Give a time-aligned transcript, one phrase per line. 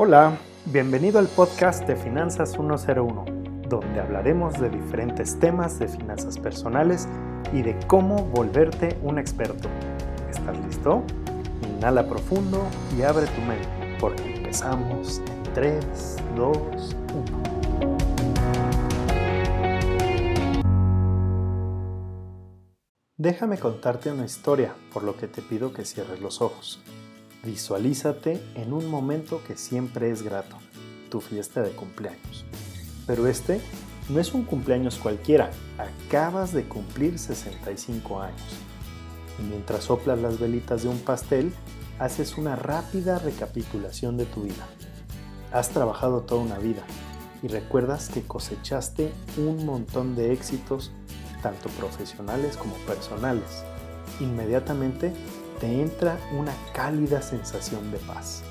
[0.00, 3.24] Hola, bienvenido al podcast de Finanzas 101,
[3.68, 7.08] donde hablaremos de diferentes temas de finanzas personales
[7.52, 9.68] y de cómo volverte un experto.
[10.30, 11.02] ¿Estás listo?
[11.68, 12.64] Inhala profundo
[12.96, 17.48] y abre tu mente, porque empezamos en 3, 2, 1.
[23.16, 26.80] Déjame contarte una historia, por lo que te pido que cierres los ojos.
[27.48, 30.58] Visualízate en un momento que siempre es grato,
[31.08, 32.44] tu fiesta de cumpleaños.
[33.06, 33.62] Pero este
[34.10, 38.42] no es un cumpleaños cualquiera, acabas de cumplir 65 años.
[39.38, 41.50] Y mientras soplas las velitas de un pastel,
[41.98, 44.68] haces una rápida recapitulación de tu vida.
[45.50, 46.82] Has trabajado toda una vida
[47.42, 50.92] y recuerdas que cosechaste un montón de éxitos,
[51.42, 53.64] tanto profesionales como personales.
[54.20, 55.14] Inmediatamente
[55.60, 58.42] te entra una cálida sensación de paz,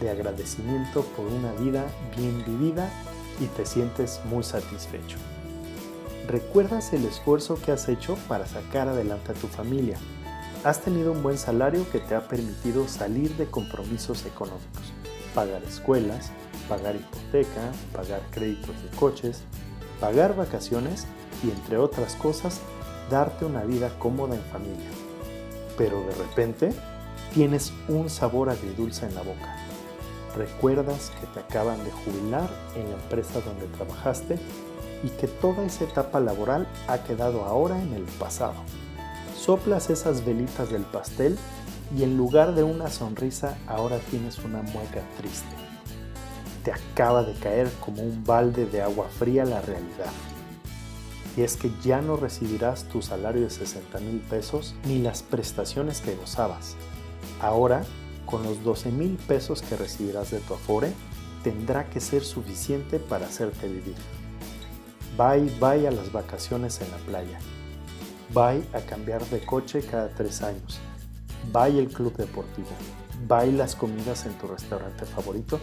[0.00, 1.86] de agradecimiento por una vida
[2.16, 2.90] bien vivida
[3.40, 5.18] y te sientes muy satisfecho.
[6.26, 9.96] ¿Recuerdas el esfuerzo que has hecho para sacar adelante a tu familia?
[10.64, 14.92] Has tenido un buen salario que te ha permitido salir de compromisos económicos,
[15.34, 16.32] pagar escuelas,
[16.68, 19.42] pagar hipoteca, pagar créditos de coches,
[20.00, 21.06] pagar vacaciones
[21.42, 22.60] y entre otras cosas,
[23.10, 25.09] darte una vida cómoda en familia
[25.80, 26.72] pero de repente
[27.32, 29.56] tienes un sabor agridulce en la boca.
[30.36, 34.38] Recuerdas que te acaban de jubilar en la empresa donde trabajaste
[35.02, 38.56] y que toda esa etapa laboral ha quedado ahora en el pasado.
[39.34, 41.38] Soplas esas velitas del pastel
[41.96, 45.56] y en lugar de una sonrisa ahora tienes una mueca triste.
[46.62, 50.12] Te acaba de caer como un balde de agua fría la realidad
[51.36, 56.00] y es que ya no recibirás tu salario de 60 mil pesos ni las prestaciones
[56.00, 56.76] que gozabas.
[57.40, 57.84] Ahora,
[58.26, 60.92] con los 12 mil pesos que recibirás de tu Afore,
[61.42, 63.94] tendrá que ser suficiente para hacerte vivir.
[65.16, 67.38] Bye bye a las vacaciones en la playa.
[68.32, 70.78] Bye a cambiar de coche cada tres años.
[71.52, 72.68] Bye el club deportivo.
[73.28, 75.58] Bye las comidas en tu restaurante favorito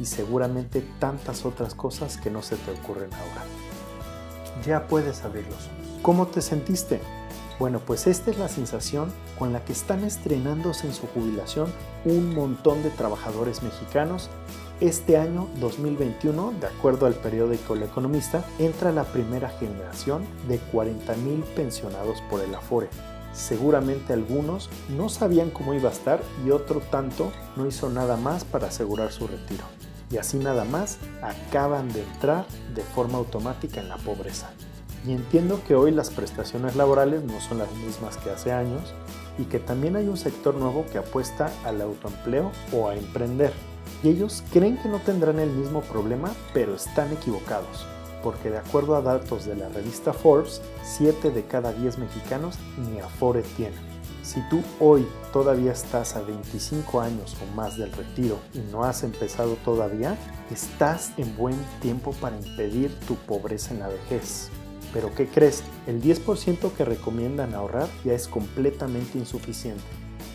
[0.00, 3.63] y seguramente tantas otras cosas que no se te ocurren ahora
[4.64, 5.68] ya puedes abrirlos.
[6.02, 7.00] ¿Cómo te sentiste?
[7.58, 11.72] Bueno, pues esta es la sensación con la que están estrenándose en su jubilación
[12.04, 14.28] un montón de trabajadores mexicanos.
[14.80, 21.44] Este año 2021, de acuerdo al periódico El Economista, entra la primera generación de 40.000
[21.54, 22.88] pensionados por el Afore.
[23.32, 28.44] Seguramente algunos no sabían cómo iba a estar y otro tanto no hizo nada más
[28.44, 29.64] para asegurar su retiro
[30.10, 34.50] y así nada más acaban de entrar de forma automática en la pobreza.
[35.06, 38.94] Y entiendo que hoy las prestaciones laborales no son las mismas que hace años
[39.38, 43.52] y que también hay un sector nuevo que apuesta al autoempleo o a emprender.
[44.02, 47.86] Y ellos creen que no tendrán el mismo problema, pero están equivocados,
[48.22, 53.00] porque de acuerdo a datos de la revista Forbes, 7 de cada 10 mexicanos ni
[53.00, 53.93] Afore tienen.
[54.24, 59.02] Si tú hoy todavía estás a 25 años o más del retiro y no has
[59.02, 60.16] empezado todavía,
[60.50, 64.48] estás en buen tiempo para impedir tu pobreza en la vejez.
[64.94, 65.62] Pero ¿qué crees?
[65.86, 69.82] El 10% que recomiendan ahorrar ya es completamente insuficiente.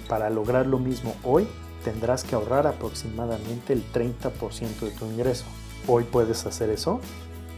[0.08, 1.48] Para lograr lo mismo hoy,
[1.84, 5.46] tendrás que ahorrar aproximadamente el 30% de tu ingreso.
[5.88, 7.00] ¿Hoy puedes hacer eso?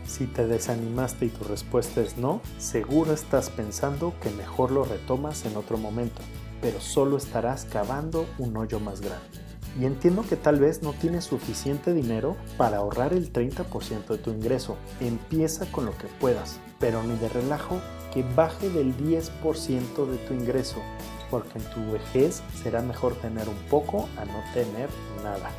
[0.06, 5.46] Si te desanimaste y tu respuesta es no, seguro estás pensando que mejor lo retomas
[5.46, 6.22] en otro momento,
[6.62, 9.26] pero solo estarás cavando un hoyo más grande.
[9.80, 14.32] Y entiendo que tal vez no tienes suficiente dinero para ahorrar el 30% de tu
[14.32, 14.76] ingreso.
[15.00, 17.80] Empieza con lo que puedas, pero ni de relajo
[18.14, 20.82] que baje del 10% de tu ingreso,
[21.30, 24.90] porque en tu vejez será mejor tener un poco a no tener
[25.24, 25.50] nada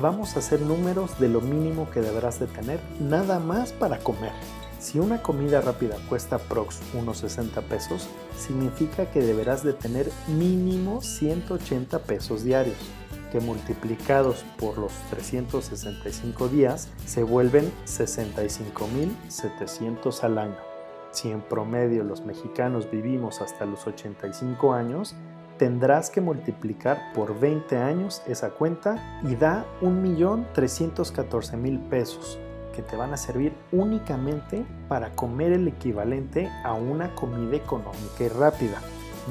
[0.00, 4.32] vamos a hacer números de lo mínimo que deberás de tener nada más para comer.
[4.78, 11.00] Si una comida rápida cuesta prox unos 60 pesos, significa que deberás de tener mínimo
[11.00, 12.76] 180 pesos diarios,
[13.32, 20.58] que multiplicados por los 365 días se vuelven 65.700 al año.
[21.10, 25.14] Si en promedio los mexicanos vivimos hasta los 85 años,
[25.58, 32.38] tendrás que multiplicar por 20 años esa cuenta y da 1.314.000 pesos
[32.74, 38.28] que te van a servir únicamente para comer el equivalente a una comida económica y
[38.28, 38.82] rápida.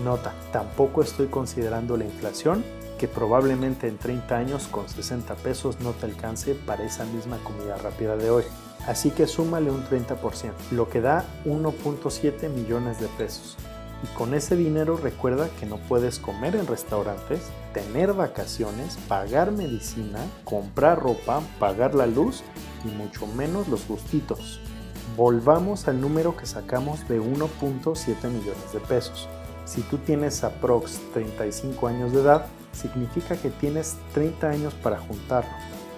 [0.04, 2.64] Nota, tampoco estoy considerando la inflación,
[2.98, 7.78] que probablemente en 30 años con 60 pesos no te alcance para esa misma comida
[7.78, 8.44] rápida de hoy.
[8.88, 13.58] Así que súmale un 30%, lo que da 1.7 millones de pesos
[14.04, 17.42] Y con ese dinero recuerda que no puedes comer en restaurantes,
[17.74, 22.44] tener vacaciones, pagar medicina, comprar ropa, pagar la luz
[22.84, 24.60] y mucho menos los gustitos.
[25.16, 29.28] Volvamos al número que sacamos de 1.7 millones de pesos.
[29.66, 35.50] Si tú tienes aprox 35 años de edad, significa que tienes 30 años para juntarlo.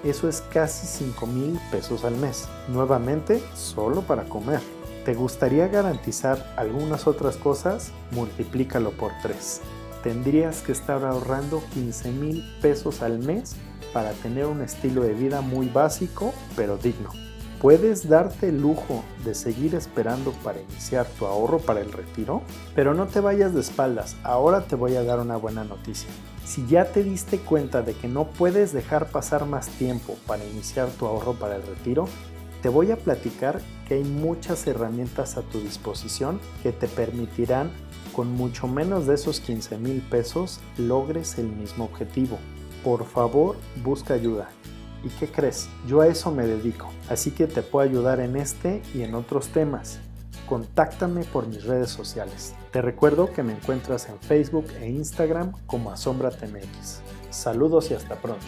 [0.03, 2.47] Eso es casi 5 mil pesos al mes.
[2.69, 4.61] Nuevamente, solo para comer.
[5.07, 7.93] ¿Te gustaría garantizar algunas otras cosas?
[8.11, 9.61] Multiplícalo por 3.
[10.03, 13.55] Tendrías que estar ahorrando 15 mil pesos al mes
[13.93, 17.09] para tener un estilo de vida muy básico pero digno.
[17.61, 22.41] ¿Puedes darte el lujo de seguir esperando para iniciar tu ahorro para el retiro?
[22.75, 26.09] Pero no te vayas de espaldas, ahora te voy a dar una buena noticia.
[26.43, 30.89] Si ya te diste cuenta de que no puedes dejar pasar más tiempo para iniciar
[30.89, 32.09] tu ahorro para el retiro,
[32.67, 37.71] te voy a platicar que hay muchas herramientas a tu disposición que te permitirán
[38.11, 42.37] con mucho menos de esos 15 mil pesos logres el mismo objetivo.
[42.83, 43.55] Por favor,
[43.85, 44.49] busca ayuda.
[45.01, 45.69] ¿Y qué crees?
[45.87, 49.47] Yo a eso me dedico, así que te puedo ayudar en este y en otros
[49.47, 49.99] temas.
[50.45, 52.53] Contáctame por mis redes sociales.
[52.71, 56.99] Te recuerdo que me encuentras en Facebook e Instagram como AsombraTMX.
[57.29, 58.45] Saludos y hasta pronto.